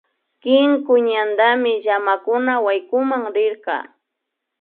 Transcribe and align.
Kinku 0.43 0.93
ñantami 1.07 1.71
llamakuna 1.85 2.53
waykunan 2.65 3.23
rirka 3.35 3.75